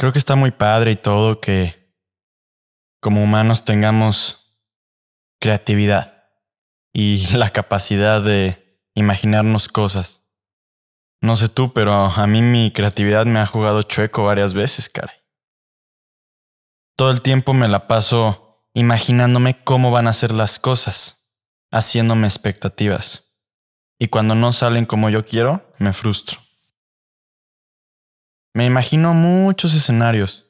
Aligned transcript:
Creo 0.00 0.14
que 0.14 0.18
está 0.18 0.34
muy 0.34 0.50
padre 0.50 0.92
y 0.92 0.96
todo 0.96 1.42
que 1.42 1.94
como 3.02 3.22
humanos 3.22 3.66
tengamos 3.66 4.58
creatividad 5.38 6.24
y 6.90 7.26
la 7.36 7.50
capacidad 7.50 8.22
de 8.22 8.80
imaginarnos 8.94 9.68
cosas. 9.68 10.22
No 11.20 11.36
sé 11.36 11.50
tú, 11.50 11.74
pero 11.74 11.92
a 11.92 12.26
mí 12.26 12.40
mi 12.40 12.70
creatividad 12.70 13.26
me 13.26 13.40
ha 13.40 13.46
jugado 13.46 13.82
chueco 13.82 14.24
varias 14.24 14.54
veces, 14.54 14.88
caray. 14.88 15.16
Todo 16.96 17.10
el 17.10 17.20
tiempo 17.20 17.52
me 17.52 17.68
la 17.68 17.86
paso 17.86 18.64
imaginándome 18.72 19.62
cómo 19.64 19.90
van 19.90 20.08
a 20.08 20.14
ser 20.14 20.32
las 20.32 20.58
cosas, 20.58 21.36
haciéndome 21.70 22.26
expectativas. 22.26 23.38
Y 23.98 24.08
cuando 24.08 24.34
no 24.34 24.54
salen 24.54 24.86
como 24.86 25.10
yo 25.10 25.26
quiero, 25.26 25.70
me 25.76 25.92
frustro. 25.92 26.40
Me 28.54 28.66
imagino 28.66 29.14
muchos 29.14 29.74
escenarios. 29.74 30.48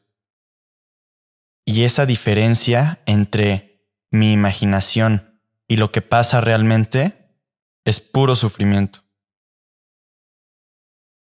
Y 1.67 1.85
esa 1.85 2.07
diferencia 2.07 3.03
entre 3.07 3.86
mi 4.11 4.32
imaginación 4.32 5.41
y 5.68 5.77
lo 5.77 5.93
que 5.93 6.03
pasa 6.03 6.41
realmente 6.41 7.36
es 7.85 8.00
puro 8.00 8.36
sufrimiento. 8.36 9.05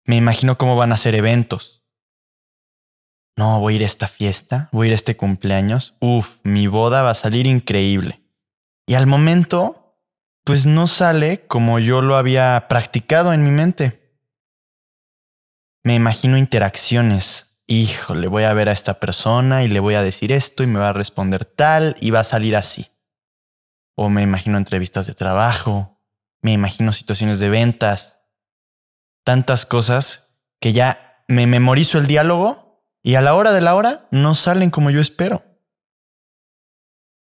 Me 0.06 0.16
imagino 0.16 0.56
cómo 0.56 0.76
van 0.76 0.92
a 0.92 0.96
ser 0.96 1.14
eventos. 1.14 1.84
No, 3.36 3.60
voy 3.60 3.74
a 3.74 3.76
ir 3.76 3.82
a 3.82 3.86
esta 3.86 4.08
fiesta, 4.08 4.68
voy 4.72 4.86
a 4.86 4.88
ir 4.88 4.92
a 4.92 4.96
este 4.96 5.16
cumpleaños. 5.16 5.94
Uf, 6.00 6.38
mi 6.42 6.68
boda 6.68 7.02
va 7.02 7.10
a 7.10 7.14
salir 7.14 7.46
increíble. 7.46 8.22
Y 8.86 8.94
al 8.94 9.06
momento, 9.06 9.98
pues 10.44 10.66
no 10.66 10.86
sale 10.86 11.46
como 11.46 11.78
yo 11.78 12.00
lo 12.00 12.16
había 12.16 12.66
practicado 12.68 13.32
en 13.32 13.44
mi 13.44 13.50
mente 13.50 13.99
me 15.82 15.94
imagino 15.94 16.36
interacciones. 16.36 17.62
Híjole, 17.66 18.26
voy 18.26 18.44
a 18.44 18.52
ver 18.52 18.68
a 18.68 18.72
esta 18.72 19.00
persona 19.00 19.62
y 19.62 19.68
le 19.68 19.80
voy 19.80 19.94
a 19.94 20.02
decir 20.02 20.32
esto 20.32 20.62
y 20.62 20.66
me 20.66 20.78
va 20.78 20.88
a 20.88 20.92
responder 20.92 21.44
tal 21.44 21.96
y 22.00 22.10
va 22.10 22.20
a 22.20 22.24
salir 22.24 22.56
así. 22.56 22.88
O 23.94 24.08
me 24.08 24.22
imagino 24.22 24.58
entrevistas 24.58 25.06
de 25.06 25.14
trabajo, 25.14 26.00
me 26.42 26.52
imagino 26.52 26.92
situaciones 26.92 27.38
de 27.38 27.48
ventas, 27.48 28.20
tantas 29.24 29.66
cosas 29.66 30.42
que 30.60 30.72
ya 30.72 31.24
me 31.28 31.46
memorizo 31.46 31.98
el 31.98 32.06
diálogo 32.06 32.84
y 33.02 33.14
a 33.14 33.22
la 33.22 33.34
hora 33.34 33.52
de 33.52 33.60
la 33.60 33.74
hora 33.74 34.08
no 34.10 34.34
salen 34.34 34.70
como 34.70 34.90
yo 34.90 35.00
espero. 35.00 35.44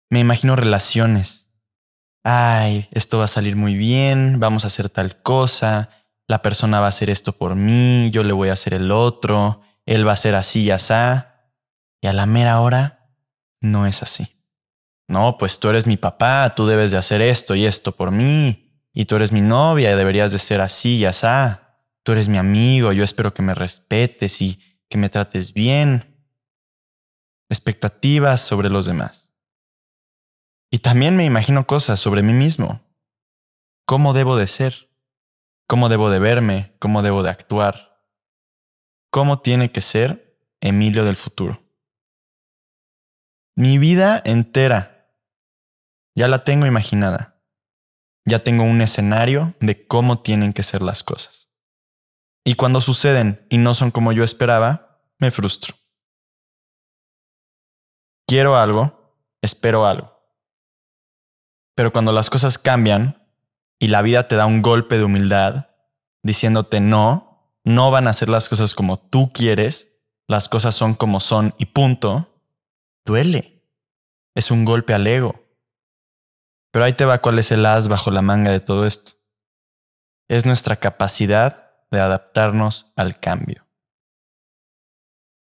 Me 0.09 0.19
imagino 0.19 0.56
relaciones. 0.56 1.50
Ay, 2.23 2.88
esto 2.92 3.19
va 3.19 3.25
a 3.25 3.30
salir 3.30 3.56
muy 3.56 3.75
bien, 3.75 4.40
vamos 4.40 4.64
a 4.64 4.67
hacer 4.67 4.90
tal 4.90 5.22
cosa, 5.22 5.90
la 6.28 6.42
persona 6.42 6.80
va 6.80 6.88
a 6.88 6.90
hacer 6.90 7.09
esto 7.09 7.34
por 7.34 7.56
mí, 7.56 8.09
yo 8.12 8.23
le 8.23 8.34
voy 8.34 8.50
a 8.50 8.54
hacer 8.54 8.73
el 8.73 8.92
otro, 8.92 9.62
él 9.86 10.08
va 10.08 10.14
a 10.14 10.18
ser 10.18 10.36
así 10.36 10.64
y 10.64 10.72
así. 10.72 10.94
Y 12.02 12.08
a 12.08 12.14
la 12.14 12.26
mera 12.26 12.59
hora 12.62 13.09
no 13.62 13.86
es 13.86 14.04
así. 14.04 14.28
No, 15.08 15.38
pues 15.38 15.59
tú 15.59 15.70
eres 15.70 15.86
mi 15.86 15.98
papá, 15.98 16.53
tú 16.56 16.66
debes 16.66 16.92
de 16.92 16.98
hacer 16.98 17.22
esto 17.22 17.56
y 17.56 17.66
esto 17.66 17.92
por 17.92 18.12
mí, 18.12 18.66
y 18.94 19.06
tú 19.06 19.16
eres 19.18 19.31
mi 19.31 19.42
novia 19.42 19.92
y 19.92 19.96
deberías 19.96 20.31
de 20.31 20.40
ser 20.40 20.62
así 20.62 20.98
y 20.98 21.06
así. 21.06 21.28
Tú 22.03 22.12
eres 22.12 22.28
mi 22.28 22.38
amigo, 22.38 22.92
yo 22.92 23.03
espero 23.03 23.34
que 23.34 23.42
me 23.42 23.53
respetes 23.53 24.42
y 24.42 24.59
que 24.90 24.98
me 24.98 25.09
trates 25.09 25.53
bien. 25.53 26.16
Expectativas 27.50 28.42
sobre 28.42 28.70
los 28.70 28.86
demás. 28.86 29.34
Y 30.72 30.80
también 30.80 31.16
me 31.16 31.26
imagino 31.26 31.68
cosas 31.68 32.00
sobre 32.00 32.22
mí 32.22 32.34
mismo. 32.34 32.81
¿Cómo 33.86 34.14
debo 34.14 34.36
de 34.36 34.48
ser? 34.48 34.84
Cómo 35.67 35.89
debo 35.89 36.09
de 36.09 36.19
verme, 36.19 36.75
cómo 36.80 37.02
debo 37.02 37.23
de 37.23 37.30
actuar, 37.30 38.02
cómo 39.09 39.41
tiene 39.41 39.72
que 39.72 39.81
ser 39.81 40.39
Emilio 40.61 41.05
del 41.05 41.16
futuro. 41.16 41.61
Mi 43.55 43.77
vida 43.77 44.22
entera 44.25 44.95
ya 46.16 46.27
la 46.27 46.44
tengo 46.44 46.66
imaginada. 46.66 47.41
Ya 48.25 48.44
tengo 48.44 48.63
un 48.63 48.81
escenario 48.81 49.53
de 49.59 49.85
cómo 49.85 50.22
tienen 50.22 50.53
que 50.53 50.63
ser 50.63 50.81
las 50.81 51.03
cosas. 51.03 51.51
Y 52.44 52.56
cuando 52.56 52.81
suceden 52.81 53.45
y 53.50 53.57
no 53.57 53.73
son 53.73 53.91
como 53.91 54.11
yo 54.11 54.23
esperaba, 54.23 55.03
me 55.19 55.29
frustro. 55.29 55.75
Quiero 58.28 58.57
algo, 58.57 59.19
espero 59.41 59.85
algo. 59.85 60.16
Pero 61.75 61.91
cuando 61.91 62.11
las 62.11 62.29
cosas 62.29 62.57
cambian, 62.57 63.25
y 63.80 63.90
la 63.90 64.02
vida 64.02 64.28
te 64.28 64.36
da 64.36 64.46
un 64.46 64.62
golpe 64.62 64.97
de 64.97 65.03
humildad 65.03 65.69
diciéndote 66.24 66.80
no, 66.80 67.59
no 67.63 67.91
van 67.91 68.08
a 68.08 68.13
ser 68.13 68.30
las 68.30 68.50
cosas 68.50 68.74
como 68.74 68.97
tú 68.97 69.31
quieres, 69.31 70.00
las 70.28 70.50
cosas 70.50 70.74
son 70.75 70.96
como 70.96 71.19
son 71.19 71.53
y 71.58 71.66
punto, 71.68 72.41
duele. 73.06 73.64
Es 74.35 74.52
un 74.52 74.66
golpe 74.66 74.94
al 74.94 75.06
ego. 75.08 75.46
Pero 76.72 76.85
ahí 76.85 76.94
te 76.94 77.06
va 77.06 77.22
cuál 77.22 77.40
es 77.40 77.52
el 77.52 77.66
as 77.66 77.88
bajo 77.88 78.12
la 78.12 78.22
manga 78.22 78.52
de 78.52 78.59
todo 78.59 78.85
esto. 78.85 79.14
Es 80.28 80.46
nuestra 80.46 80.75
capacidad 80.75 81.72
de 81.91 82.02
adaptarnos 82.02 82.91
al 82.96 83.19
cambio. 83.19 83.66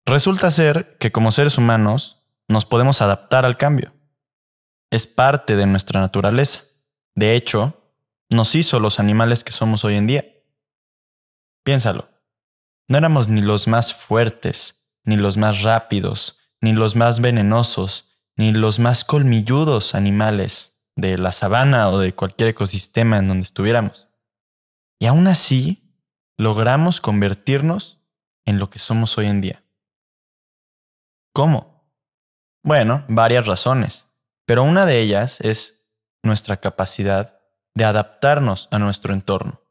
Resulta 0.05 0.51
ser 0.51 0.99
que 0.99 1.13
como 1.13 1.31
seres 1.31 1.59
humanos 1.59 2.25
nos 2.49 2.67
podemos 2.67 3.01
adaptar 3.01 3.45
al 3.45 3.57
cambio. 3.57 3.95
Es 4.91 5.07
parte 5.07 5.57
de 5.57 5.67
nuestra 5.67 6.01
naturaleza. 6.01 6.61
De 7.15 7.37
hecho, 7.37 7.82
nos 8.35 8.55
hizo 8.55 8.81
los 8.81 9.01
animales 9.01 9.45
que 9.45 9.53
somos 9.53 9.85
hoy 9.85 9.97
en 9.97 10.07
día. 10.07 10.25
Piénsalo. 11.65 12.09
No 12.89 12.99
éramos 12.99 13.29
ni 13.29 13.43
los 13.43 13.69
más 13.69 13.95
fuertes, 13.95 14.89
ni 15.05 15.17
los 15.17 15.37
más 15.37 15.63
rápidos, 15.63 16.39
ni 16.61 16.73
los 16.73 16.97
más 16.97 17.21
venenosos, 17.21 18.13
ni 18.37 18.53
los 18.53 18.79
más 18.79 19.05
colmilludos 19.05 19.95
animales 19.95 20.83
de 20.97 21.19
la 21.19 21.33
sabana 21.33 21.89
o 21.89 21.99
de 21.99 22.15
cualquier 22.15 22.51
ecosistema 22.51 23.19
en 23.19 23.29
donde 23.29 23.45
estuviéramos. 23.45 24.09
Y 24.99 25.07
aún 25.07 25.27
así, 25.27 25.97
logramos 26.39 27.01
convertirnos 27.01 28.03
en 28.45 28.59
lo 28.59 28.71
que 28.71 28.79
somos 28.79 29.17
hoy 29.19 29.27
en 29.27 29.41
día. 29.41 29.65
¿Cómo? 31.33 31.91
Bueno, 32.63 33.05
varias 33.09 33.47
razones, 33.47 34.11
pero 34.47 34.63
una 34.63 34.87
de 34.87 35.01
ellas 35.01 35.41
es 35.41 35.91
nuestra 36.23 36.59
capacidad 36.59 37.32
de 37.75 37.85
adaptarnos 37.85 38.69
a 38.71 38.79
nuestro 38.79 39.15
entorno, 39.15 39.63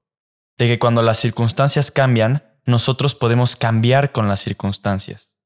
de 0.58 0.68
que 0.68 0.80
cuando 0.80 1.02
las 1.02 1.20
circunstancias 1.20 1.92
cambian, 1.92 2.44
nosotros 2.66 3.16
podemos 3.16 3.56
cambiar 3.56 4.12
con 4.12 4.28
las 4.28 4.40
circunstancias. 4.40 5.38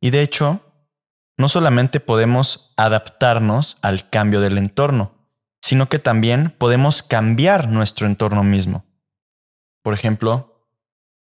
Y 0.00 0.10
de 0.10 0.22
hecho, 0.22 0.60
no 1.38 1.48
solamente 1.48 2.00
podemos 2.00 2.74
adaptarnos 2.76 3.78
al 3.82 4.08
cambio 4.10 4.40
del 4.40 4.58
entorno, 4.58 5.14
sino 5.62 5.88
que 5.88 5.98
también 5.98 6.50
podemos 6.58 7.02
cambiar 7.02 7.68
nuestro 7.68 8.06
entorno 8.06 8.44
mismo. 8.44 8.84
Por 9.82 9.94
ejemplo, 9.94 10.68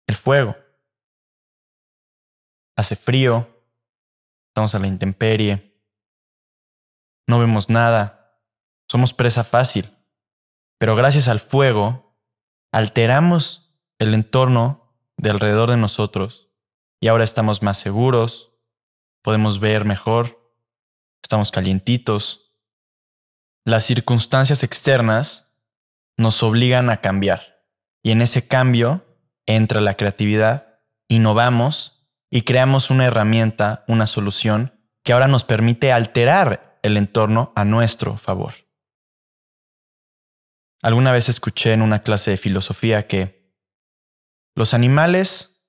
el 0.07 0.17
fuego. 0.17 0.57
Hace 2.77 2.97
frío, 2.97 3.49
estamos 4.49 4.75
a 4.75 4.79
la 4.79 4.87
intemperie, 4.87 5.81
no 7.27 7.39
vemos 7.39 7.71
nada, 7.71 8.16
somos 8.89 9.15
presa 9.15 9.45
fácil. 9.45 9.91
Pero 10.79 10.95
gracias 10.97 11.29
al 11.29 11.41
fuego, 11.41 12.17
alteramos 12.73 13.75
el 13.99 14.15
entorno 14.15 14.95
de 15.17 15.31
alrededor 15.31 15.71
de 15.71 15.77
nosotros 15.77 16.51
y 17.01 17.09
ahora 17.09 17.25
estamos 17.25 17.63
más 17.63 17.79
seguros, 17.79 18.53
podemos 19.23 19.61
ver 19.61 19.85
mejor, 19.85 20.53
estamos 21.23 21.51
calientitos. 21.51 22.55
Las 23.65 23.85
circunstancias 23.85 24.63
externas 24.63 25.59
nos 26.17 26.43
obligan 26.43 26.91
a 26.91 27.01
cambiar 27.01 27.65
y 28.03 28.13
en 28.13 28.23
ese 28.23 28.47
cambio 28.47 29.05
entra 29.47 29.81
la 29.81 29.95
creatividad, 29.95 30.81
innovamos 31.09 32.09
y 32.31 32.43
creamos 32.43 32.91
una 32.91 33.07
herramienta, 33.07 33.85
una 33.89 34.07
solución 34.07 34.73
que 35.03 35.13
ahora 35.13 35.29
nos 35.29 35.45
permite 35.45 35.93
alterar 35.93 36.79
el 36.83 36.97
entorno 36.97 37.53
a 37.57 37.65
nuestro 37.65 38.17
favor. 38.17 38.66
Alguna 40.87 41.11
vez 41.11 41.29
escuché 41.29 41.73
en 41.73 41.83
una 41.83 42.05
clase 42.05 42.31
de 42.31 42.37
filosofía 42.37 43.09
que 43.09 43.53
los 44.55 44.73
animales 44.73 45.69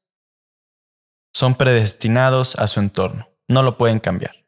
son 1.34 1.56
predestinados 1.56 2.56
a 2.56 2.68
su 2.68 2.80
entorno, 2.80 3.28
no 3.48 3.64
lo 3.64 3.80
pueden 3.80 4.00
cambiar. 4.00 4.46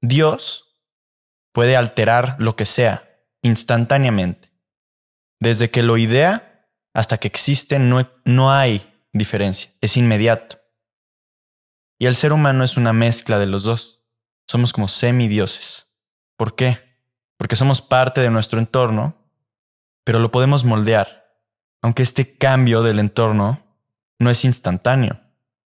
Dios 0.00 0.80
puede 1.52 1.76
alterar 1.76 2.36
lo 2.38 2.56
que 2.56 2.64
sea 2.64 3.26
instantáneamente. 3.42 4.54
Desde 5.38 5.70
que 5.70 5.82
lo 5.82 5.98
idea 5.98 6.66
hasta 6.94 7.18
que 7.18 7.28
existe 7.28 7.78
no, 7.78 8.10
no 8.24 8.50
hay 8.50 8.90
diferencia, 9.12 9.70
es 9.82 9.98
inmediato. 9.98 10.62
Y 11.98 12.06
el 12.06 12.14
ser 12.14 12.32
humano 12.32 12.64
es 12.64 12.78
una 12.78 12.94
mezcla 12.94 13.38
de 13.38 13.46
los 13.46 13.64
dos. 13.64 14.02
Somos 14.46 14.72
como 14.72 14.88
semidioses. 14.88 16.00
¿Por 16.38 16.56
qué? 16.56 16.78
Porque 17.36 17.54
somos 17.54 17.82
parte 17.82 18.22
de 18.22 18.30
nuestro 18.30 18.60
entorno 18.60 19.17
pero 20.08 20.20
lo 20.20 20.30
podemos 20.30 20.64
moldear, 20.64 21.36
aunque 21.82 22.02
este 22.02 22.38
cambio 22.38 22.82
del 22.82 22.98
entorno 22.98 23.62
no 24.18 24.30
es 24.30 24.46
instantáneo. 24.46 25.20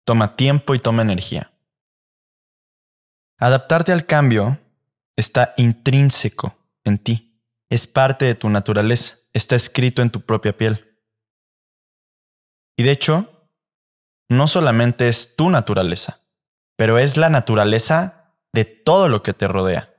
toma 0.04 0.34
tiempo 0.34 0.74
y 0.74 0.78
toma 0.78 1.02
energía. 1.02 1.52
Adaptarte 3.36 3.92
al 3.92 4.06
cambio 4.06 4.58
está 5.14 5.52
intrínseco 5.58 6.56
en 6.84 6.98
ti, 6.98 7.38
es 7.68 7.86
parte 7.86 8.24
de 8.24 8.34
tu 8.34 8.48
naturaleza, 8.48 9.28
está 9.34 9.56
escrito 9.56 10.00
en 10.00 10.08
tu 10.08 10.22
propia 10.22 10.56
piel. 10.56 10.98
Y 12.78 12.82
de 12.84 12.92
hecho, 12.92 13.46
no 14.30 14.48
solamente 14.48 15.08
es 15.08 15.36
tu 15.36 15.50
naturaleza, 15.50 16.18
pero 16.76 16.98
es 16.98 17.18
la 17.18 17.28
naturaleza 17.28 18.32
de 18.54 18.64
todo 18.64 19.10
lo 19.10 19.22
que 19.22 19.34
te 19.34 19.46
rodea. 19.46 19.94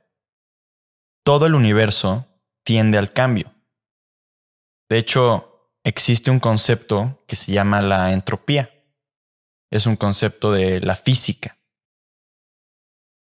Todo 1.22 1.46
el 1.46 1.54
universo 1.54 2.26
tiende 2.64 2.98
al 2.98 3.12
cambio. 3.12 3.51
De 4.88 4.98
hecho, 4.98 5.70
existe 5.84 6.30
un 6.30 6.40
concepto 6.40 7.24
que 7.26 7.36
se 7.36 7.52
llama 7.52 7.82
la 7.82 8.12
entropía. 8.12 8.70
Es 9.70 9.86
un 9.86 9.96
concepto 9.96 10.52
de 10.52 10.80
la 10.80 10.96
física. 10.96 11.58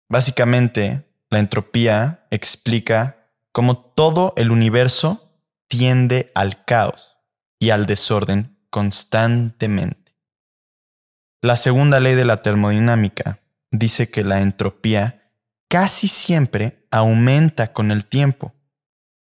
Básicamente, 0.09 1.07
la 1.31 1.39
entropía 1.39 2.27
explica 2.31 3.31
cómo 3.53 3.77
todo 3.77 4.35
el 4.37 4.51
universo 4.51 5.41
tiende 5.69 6.31
al 6.35 6.65
caos 6.65 7.17
y 7.59 7.71
al 7.71 7.87
desorden 7.87 8.59
constantemente. 8.71 10.15
La 11.43 11.57
segunda 11.57 12.01
ley 12.01 12.15
de 12.15 12.25
la 12.25 12.43
termodinámica 12.43 13.41
dice 13.71 14.11
que 14.11 14.25
la 14.25 14.41
entropía 14.41 15.33
casi 15.69 16.09
siempre 16.09 16.87
aumenta 16.91 17.73
con 17.73 17.91
el 17.91 18.05
tiempo. 18.05 18.55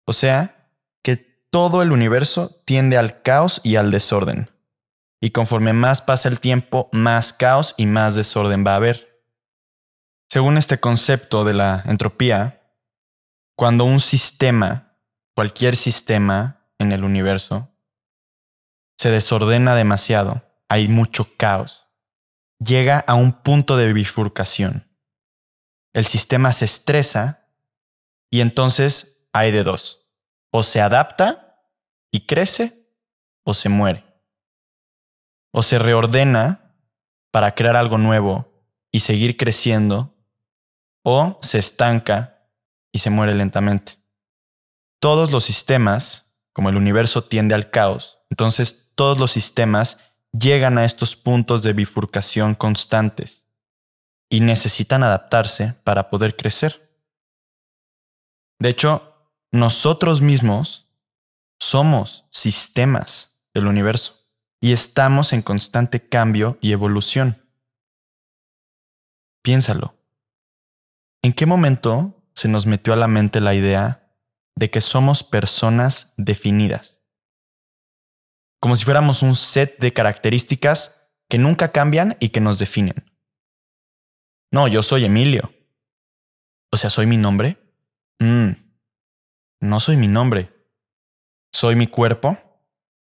O 0.05 0.13
sea, 0.13 0.62
todo 1.53 1.83
el 1.83 1.91
universo 1.91 2.49
tiende 2.65 2.97
al 2.97 3.21
caos 3.21 3.61
y 3.63 3.75
al 3.75 3.91
desorden. 3.91 4.49
Y 5.21 5.29
conforme 5.29 5.71
más 5.71 6.01
pasa 6.01 6.27
el 6.27 6.39
tiempo, 6.39 6.89
más 6.91 7.31
caos 7.31 7.75
y 7.77 7.85
más 7.85 8.15
desorden 8.15 8.65
va 8.65 8.71
a 8.71 8.77
haber. 8.77 9.23
Según 10.31 10.57
este 10.57 10.79
concepto 10.79 11.43
de 11.43 11.53
la 11.53 11.83
entropía, 11.85 12.59
cuando 13.55 13.85
un 13.85 13.99
sistema, 13.99 14.97
cualquier 15.35 15.75
sistema 15.75 16.65
en 16.79 16.91
el 16.91 17.03
universo, 17.03 17.69
se 18.97 19.11
desordena 19.11 19.75
demasiado, 19.75 20.41
hay 20.69 20.87
mucho 20.87 21.37
caos, 21.37 21.87
llega 22.57 22.97
a 22.97 23.13
un 23.13 23.31
punto 23.31 23.77
de 23.77 23.93
bifurcación. 23.93 24.89
El 25.93 26.05
sistema 26.05 26.51
se 26.51 26.65
estresa 26.65 27.47
y 28.31 28.41
entonces 28.41 29.29
hay 29.33 29.51
de 29.51 29.63
dos. 29.63 29.99
O 30.49 30.63
se 30.63 30.81
adapta 30.81 31.42
y 32.13 32.27
crece 32.27 32.87
o 33.43 33.55
se 33.55 33.67
muere. 33.69 34.05
O 35.51 35.63
se 35.63 35.79
reordena 35.79 36.75
para 37.31 37.55
crear 37.55 37.75
algo 37.75 37.97
nuevo 37.97 38.47
y 38.91 38.99
seguir 38.99 39.35
creciendo 39.35 40.15
o 41.03 41.39
se 41.41 41.57
estanca 41.57 42.47
y 42.91 42.99
se 42.99 43.09
muere 43.09 43.33
lentamente. 43.33 43.97
Todos 44.99 45.31
los 45.31 45.43
sistemas, 45.43 46.37
como 46.53 46.69
el 46.69 46.77
universo 46.77 47.23
tiende 47.23 47.55
al 47.55 47.71
caos, 47.71 48.19
entonces 48.29 48.93
todos 48.95 49.17
los 49.17 49.31
sistemas 49.31 50.13
llegan 50.31 50.77
a 50.77 50.85
estos 50.85 51.15
puntos 51.15 51.63
de 51.63 51.73
bifurcación 51.73 52.53
constantes 52.53 53.47
y 54.29 54.39
necesitan 54.39 55.03
adaptarse 55.03 55.73
para 55.83 56.11
poder 56.11 56.35
crecer. 56.35 56.79
De 58.59 58.69
hecho, 58.69 59.17
nosotros 59.51 60.21
mismos 60.21 60.83
somos 61.63 62.25
sistemas 62.29 63.47
del 63.53 63.67
universo 63.67 64.27
y 64.59 64.73
estamos 64.73 65.31
en 65.33 65.41
constante 65.41 66.07
cambio 66.07 66.57
y 66.61 66.73
evolución. 66.73 67.41
Piénsalo. 69.41 69.95
¿En 71.21 71.31
qué 71.31 71.45
momento 71.45 72.21
se 72.33 72.49
nos 72.49 72.65
metió 72.65 72.93
a 72.93 72.97
la 72.97 73.07
mente 73.07 73.39
la 73.39 73.55
idea 73.55 74.13
de 74.55 74.69
que 74.69 74.81
somos 74.81 75.23
personas 75.23 76.13
definidas? 76.17 77.01
Como 78.59 78.75
si 78.75 78.83
fuéramos 78.83 79.21
un 79.21 79.35
set 79.35 79.79
de 79.79 79.93
características 79.93 81.11
que 81.29 81.37
nunca 81.37 81.71
cambian 81.71 82.17
y 82.19 82.29
que 82.29 82.41
nos 82.41 82.59
definen. 82.59 83.09
No, 84.51 84.67
yo 84.67 84.83
soy 84.83 85.05
Emilio. 85.05 85.53
O 86.71 86.77
sea, 86.77 86.89
¿soy 86.89 87.05
mi 87.05 87.17
nombre? 87.17 87.57
Mm, 88.19 88.51
no 89.61 89.79
soy 89.79 89.97
mi 89.97 90.07
nombre. 90.07 90.53
¿Soy 91.53 91.77
mi 91.77 91.87
cuerpo? 91.87 92.37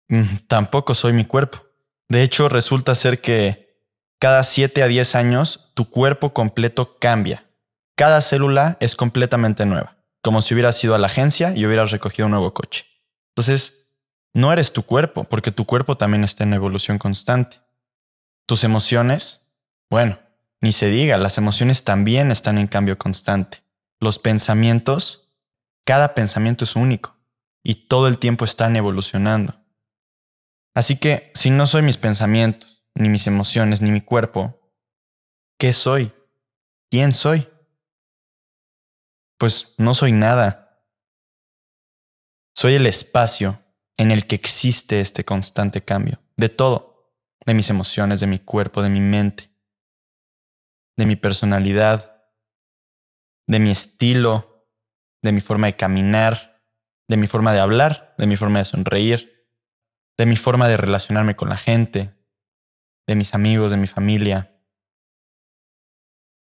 Mm, 0.09 0.25
tampoco 0.49 0.95
soy 0.95 1.13
mi 1.13 1.25
cuerpo. 1.25 1.65
De 2.09 2.25
hecho, 2.25 2.49
resulta 2.49 2.97
ser 2.97 3.21
que 3.21 3.79
cada 4.19 4.43
7 4.43 4.83
a 4.83 4.89
10 4.89 5.15
años 5.15 5.71
tu 5.75 5.89
cuerpo 5.89 6.35
completo 6.35 6.99
cambia 6.99 7.47
cada 8.01 8.23
célula 8.23 8.79
es 8.81 8.97
completamente 8.97 9.67
nueva, 9.67 9.99
como 10.23 10.41
si 10.41 10.55
hubieras 10.55 10.83
ido 10.83 10.95
a 10.95 10.99
la 10.99 11.09
agencia 11.09 11.55
y 11.55 11.67
hubieras 11.67 11.91
recogido 11.91 12.25
un 12.25 12.31
nuevo 12.31 12.55
coche. 12.55 12.87
Entonces, 13.33 13.93
no 14.33 14.55
eres 14.55 14.73
tu 14.73 14.85
cuerpo, 14.85 15.25
porque 15.25 15.53
tu 15.53 15.67
cuerpo 15.67 15.99
también 15.99 16.25
está 16.25 16.45
en 16.45 16.55
evolución 16.55 16.97
constante. 16.97 17.59
Tus 18.47 18.65
emociones, 18.65 19.53
bueno, 19.91 20.19
ni 20.63 20.73
se 20.73 20.87
diga, 20.87 21.19
las 21.19 21.37
emociones 21.37 21.85
también 21.85 22.31
están 22.31 22.57
en 22.57 22.69
cambio 22.69 22.97
constante. 22.97 23.59
Los 24.01 24.19
pensamientos, 24.19 25.35
cada 25.85 26.15
pensamiento 26.15 26.65
es 26.65 26.77
único 26.77 27.20
y 27.63 27.87
todo 27.87 28.09
el 28.09 28.19
tiempo 28.19 28.45
están 28.45 28.77
evolucionando. 28.77 29.61
Así 30.75 30.99
que, 30.99 31.31
si 31.35 31.51
no 31.51 31.67
soy 31.67 31.83
mis 31.83 31.97
pensamientos, 31.97 32.85
ni 32.95 33.09
mis 33.09 33.27
emociones, 33.27 33.83
ni 33.83 33.91
mi 33.91 34.01
cuerpo, 34.01 34.73
¿qué 35.59 35.73
soy? 35.73 36.13
¿Quién 36.91 37.13
soy? 37.13 37.49
pues 39.41 39.75
no 39.79 39.95
soy 39.95 40.13
nada. 40.13 40.85
Soy 42.55 42.75
el 42.75 42.87
espacio 42.87 43.65
en 43.97 44.11
el 44.11 44.27
que 44.27 44.35
existe 44.35 45.01
este 45.01 45.25
constante 45.25 45.83
cambio, 45.83 46.21
de 46.37 46.51
todo, 46.51 47.15
de 47.47 47.55
mis 47.55 47.71
emociones, 47.71 48.21
de 48.21 48.27
mi 48.27 48.39
cuerpo, 48.39 48.83
de 48.83 48.91
mi 48.91 49.01
mente, 49.01 49.51
de 50.99 51.07
mi 51.07 51.17
personalidad, 51.17 52.23
de 53.47 53.61
mi 53.61 53.71
estilo, 53.71 54.69
de 55.23 55.33
mi 55.33 55.41
forma 55.41 55.69
de 55.69 55.77
caminar, 55.77 56.50
de 57.11 57.17
mi 57.17 57.27
forma 57.27 57.53
de 57.53 57.59
hablar, 57.59 58.15
de 58.19 58.27
mi 58.29 58.37
forma 58.37 58.61
de 58.61 58.65
sonreír, 58.65 59.51
de 60.17 60.27
mi 60.27 60.37
forma 60.37 60.69
de 60.69 60.77
relacionarme 60.77 61.35
con 61.35 61.49
la 61.49 61.57
gente, 61.57 62.15
de 63.09 63.17
mis 63.17 63.35
amigos, 63.35 63.73
de 63.73 63.77
mi 63.77 63.89
familia. 63.89 64.63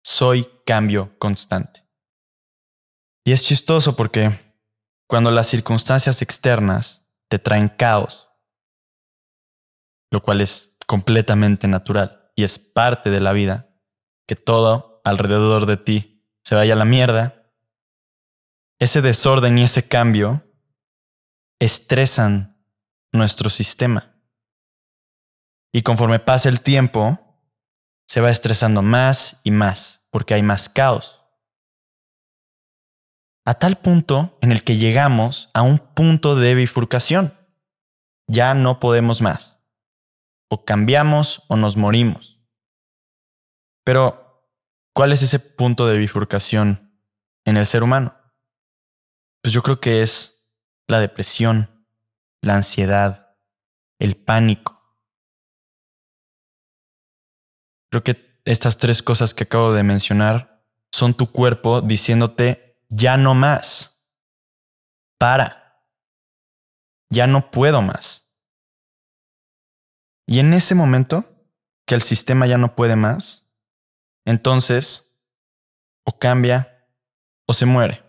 Soy 0.03 0.49
cambio 0.65 1.19
constante. 1.19 1.85
Y 3.23 3.31
es 3.31 3.45
chistoso 3.45 3.95
porque 3.95 4.31
cuando 5.07 5.29
las 5.29 5.45
circunstancias 5.45 6.23
externas 6.23 7.07
te 7.27 7.37
traen 7.37 7.69
caos, 7.69 8.29
lo 10.09 10.23
cual 10.23 10.41
es 10.41 10.79
completamente 10.87 11.67
natural 11.67 12.31
y 12.35 12.43
es 12.43 12.57
parte 12.57 13.11
de 13.11 13.19
la 13.19 13.33
vida, 13.33 13.69
que 14.27 14.35
todo 14.35 14.99
alrededor 15.03 15.67
de 15.67 15.77
ti 15.77 16.27
se 16.43 16.55
vaya 16.55 16.73
a 16.73 16.77
la 16.77 16.85
mierda, 16.85 17.51
ese 18.79 19.03
desorden 19.03 19.59
y 19.59 19.63
ese 19.63 19.87
cambio 19.87 20.41
estresan 21.59 22.57
nuestro 23.11 23.49
sistema. 23.49 24.15
Y 25.73 25.81
conforme 25.81 26.19
pasa 26.19 26.49
el 26.49 26.61
tiempo, 26.61 27.19
se 28.07 28.21
va 28.21 28.29
estresando 28.29 28.81
más 28.81 29.41
y 29.43 29.51
más, 29.51 30.07
porque 30.11 30.33
hay 30.33 30.43
más 30.43 30.69
caos 30.69 31.25
a 33.45 33.53
tal 33.53 33.77
punto 33.77 34.37
en 34.41 34.51
el 34.51 34.63
que 34.63 34.77
llegamos 34.77 35.49
a 35.53 35.61
un 35.61 35.77
punto 35.77 36.35
de 36.35 36.55
bifurcación. 36.55 37.33
Ya 38.27 38.55
no 38.55 38.79
podemos 38.79 39.21
más. 39.21 39.63
O 40.49 40.65
cambiamos 40.65 41.45
o 41.47 41.55
nos 41.55 41.77
morimos. 41.77 42.41
Pero, 43.83 44.49
¿cuál 44.93 45.11
es 45.11 45.21
ese 45.21 45.39
punto 45.39 45.85
de 45.85 45.97
bifurcación 45.97 46.99
en 47.45 47.57
el 47.57 47.67
ser 47.67 47.83
humano? 47.83 48.15
Pues 49.43 49.53
yo 49.53 49.61
creo 49.61 49.79
que 49.79 50.01
es 50.01 50.34
la 50.87 50.99
depresión, 50.99 51.87
la 52.41 52.55
ansiedad, 52.55 53.37
el 53.99 54.15
pánico. 54.15 54.81
Creo 57.91 58.03
que 58.03 58.41
estas 58.45 58.77
tres 58.77 59.01
cosas 59.01 59.33
que 59.33 59.45
acabo 59.45 59.73
de 59.73 59.83
mencionar 59.83 60.63
son 60.91 61.13
tu 61.13 61.31
cuerpo 61.31 61.81
diciéndote 61.81 62.83
ya 62.89 63.17
no 63.17 63.33
más. 63.33 64.09
Para. 65.17 65.83
Ya 67.09 67.27
no 67.27 67.51
puedo 67.51 67.81
más. 67.81 68.37
Y 70.27 70.39
en 70.39 70.53
ese 70.53 70.75
momento, 70.75 71.35
que 71.85 71.95
el 71.95 72.01
sistema 72.01 72.47
ya 72.47 72.57
no 72.57 72.75
puede 72.75 72.95
más, 72.95 73.53
entonces 74.25 75.23
o 76.03 76.17
cambia 76.17 76.87
o 77.47 77.53
se 77.53 77.65
muere. 77.65 78.04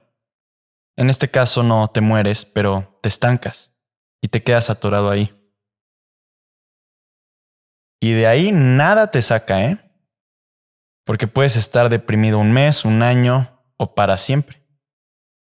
En 0.97 1.11
este 1.11 1.31
caso 1.31 1.63
no 1.63 1.89
te 1.89 2.01
mueres, 2.01 2.45
pero 2.45 2.99
te 3.03 3.09
estancas 3.09 3.77
y 4.23 4.29
te 4.29 4.43
quedas 4.43 4.71
atorado 4.71 5.11
ahí. 5.11 5.33
Y 8.01 8.13
de 8.13 8.27
ahí 8.27 8.53
nada 8.53 9.11
te 9.11 9.21
saca, 9.23 9.65
¿eh? 9.65 9.79
Porque 11.05 11.27
puedes 11.27 11.57
estar 11.57 11.89
deprimido 11.89 12.39
un 12.39 12.53
mes, 12.53 12.85
un 12.85 13.03
año 13.03 13.63
o 13.77 13.95
para 13.95 14.17
siempre. 14.17 14.63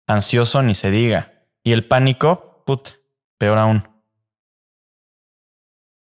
Ansioso 0.06 0.62
ni 0.62 0.74
se 0.74 0.90
diga. 0.90 1.46
Y 1.64 1.72
el 1.72 1.86
pánico, 1.86 2.64
put, 2.64 2.90
peor 3.38 3.58
aún. 3.58 3.88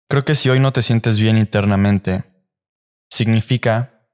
Creo 0.09 0.25
que 0.25 0.35
si 0.35 0.49
hoy 0.51 0.61
no 0.61 0.73
te 0.73 0.83
sientes 0.83 1.19
bien 1.19 1.39
internamente, 1.39 2.25
significa 3.11 4.09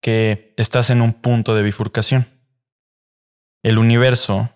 que 0.00 0.54
estás 0.56 0.90
en 0.90 1.00
un 1.00 1.12
punto 1.12 1.54
de 1.54 1.62
bifurcación. 1.62 2.26
El 3.62 3.78
universo, 3.78 4.50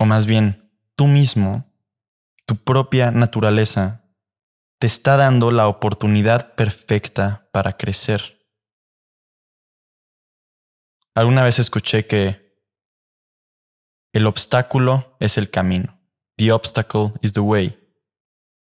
o 0.00 0.06
más 0.06 0.24
bien 0.24 0.72
tú 0.96 1.06
mismo, 1.06 1.70
tu 2.46 2.56
propia 2.56 3.10
naturaleza, 3.10 4.02
te 4.78 4.86
está 4.86 5.18
dando 5.18 5.50
la 5.50 5.68
oportunidad 5.68 6.54
perfecta 6.54 7.46
para 7.52 7.76
crecer. 7.76 8.48
Alguna 11.14 11.44
vez 11.44 11.58
escuché 11.58 12.06
que 12.06 12.58
el 14.14 14.26
obstáculo 14.26 15.18
es 15.20 15.36
el 15.36 15.50
camino. 15.50 16.00
The 16.38 16.52
obstacle 16.52 17.12
is 17.20 17.34
the 17.34 17.40
way. 17.40 17.78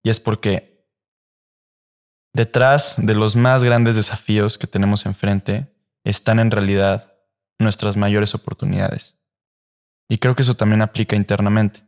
Y 0.04 0.12
es 0.12 0.20
porque 0.20 0.88
detrás 2.34 3.04
de 3.04 3.16
los 3.16 3.36
más 3.36 3.64
grandes 3.64 3.96
desafíos 3.96 4.60
que 4.60 4.68
tenemos 4.68 5.08
enfrente 5.08 5.76
están 6.04 6.38
en 6.38 6.52
realidad 6.52 7.18
nuestras 7.58 7.98
mayores 7.98 8.36
oportunidades. 8.36 9.15
Y 10.10 10.18
creo 10.18 10.36
que 10.36 10.44
eso 10.44 10.56
también 10.56 10.82
aplica 10.82 11.16
internamente. 11.16 11.88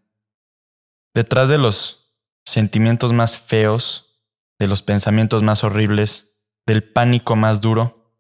Detrás 1.14 1.50
de 1.50 1.58
los 1.58 2.16
sentimientos 2.46 3.14
más 3.14 3.40
feos, 3.40 4.24
de 4.60 4.68
los 4.68 4.82
pensamientos 4.82 5.44
más 5.44 5.64
horribles, 5.64 6.42
del 6.66 6.84
pánico 6.84 7.36
más 7.36 7.62
duro, 7.62 8.16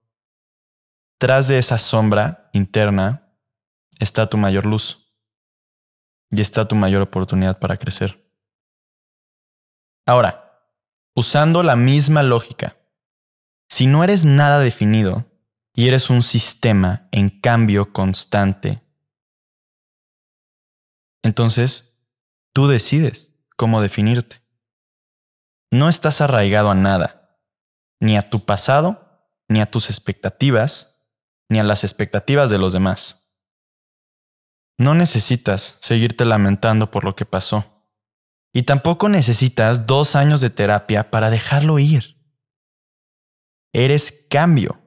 tras 1.20 1.48
de 1.48 1.58
esa 1.58 1.78
sombra 1.78 2.50
interna 2.54 3.34
está 4.00 4.30
tu 4.30 4.38
mayor 4.38 4.66
luz 4.66 5.16
y 6.30 6.42
está 6.42 6.68
tu 6.68 6.76
mayor 6.76 7.02
oportunidad 7.02 7.60
para 7.60 7.78
crecer. 7.78 8.32
Ahora, 10.06 10.62
usando 11.16 11.64
la 11.64 11.76
misma 11.76 12.22
lógica, 12.24 12.78
si 13.70 13.88
no 13.88 14.04
eres 14.04 14.26
nada 14.26 14.60
definido 14.60 15.26
y 15.74 15.88
eres 15.88 16.10
un 16.10 16.24
sistema 16.24 17.08
en 17.12 17.30
cambio 17.30 17.92
constante, 17.92 18.82
entonces 21.24 22.06
tú 22.54 22.68
decides 22.68 23.34
cómo 23.56 23.82
definirte. 23.82 24.42
No 25.72 25.90
estás 25.90 26.22
arraigado 26.22 26.72
a 26.72 26.76
nada, 26.76 27.40
ni 28.00 28.18
a 28.18 28.30
tu 28.30 28.46
pasado, 28.46 29.30
ni 29.50 29.62
a 29.62 29.66
tus 29.66 29.90
expectativas, 29.90 31.08
ni 31.50 31.60
a 31.60 31.64
las 31.64 31.84
expectativas 31.84 32.50
de 32.50 32.58
los 32.58 32.74
demás. 32.74 33.36
No 34.78 34.94
necesitas 34.94 35.78
seguirte 35.82 36.24
lamentando 36.26 36.92
por 36.92 37.04
lo 37.04 37.16
que 37.16 37.26
pasó. 37.26 37.78
Y 38.54 38.64
tampoco 38.64 39.10
necesitas 39.10 39.88
dos 39.88 40.16
años 40.16 40.42
de 40.42 40.50
terapia 40.50 41.10
para 41.10 41.30
dejarlo 41.30 41.80
ir. 41.80 42.18
Eres 43.74 44.28
cambio. 44.30 44.82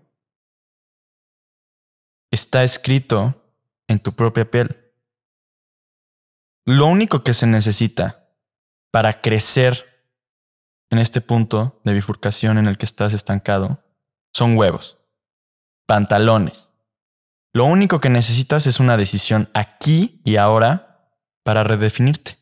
Está 2.31 2.63
escrito 2.63 3.55
en 3.89 3.99
tu 3.99 4.15
propia 4.15 4.51
piel. 4.51 4.90
Lo 6.65 6.87
único 6.87 7.25
que 7.25 7.35
se 7.35 7.47
necesita 7.47 8.29
para 8.91 9.21
crecer 9.21 10.07
en 10.91 10.99
este 10.99 11.21
punto 11.21 11.81
de 11.85 11.93
bifurcación 11.93 12.59
en 12.59 12.67
el 12.67 12.77
que 12.77 12.87
estás 12.87 13.15
estancado 13.15 13.83
son 14.33 14.57
huevos, 14.57 14.99
pantalones. 15.87 16.71
Lo 17.53 17.65
único 17.65 18.01
que 18.01 18.11
necesitas 18.11 18.67
es 18.67 18.81
una 18.81 18.97
decisión 18.97 19.49
aquí 19.55 20.21
y 20.25 20.37
ahora 20.37 21.11
para 21.43 21.65
redefinirte. 21.65 22.37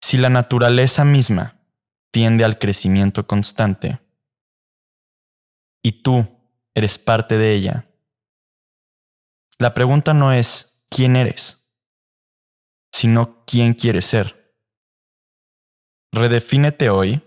Si 0.00 0.18
la 0.18 0.28
naturaleza 0.28 1.04
misma 1.04 1.56
tiende 2.10 2.44
al 2.44 2.58
crecimiento 2.58 3.26
constante 3.26 4.00
y 5.82 6.02
tú 6.02 6.26
eres 6.74 6.98
parte 6.98 7.38
de 7.38 7.54
ella, 7.54 7.86
la 9.58 9.74
pregunta 9.74 10.12
no 10.12 10.32
es 10.32 10.84
quién 10.90 11.16
eres, 11.16 11.61
sino 12.92 13.44
quién 13.46 13.74
quieres 13.74 14.04
ser. 14.06 14.54
Redefínete 16.12 16.90
hoy, 16.90 17.22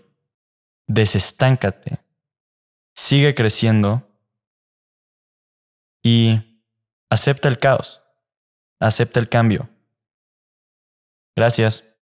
desestáncate, 0.86 2.00
sigue 2.94 3.34
creciendo 3.34 4.08
y 6.02 6.62
acepta 7.10 7.48
el 7.48 7.58
caos, 7.58 8.00
acepta 8.78 9.18
el 9.18 9.28
cambio. 9.28 9.68
Gracias. 11.34 11.92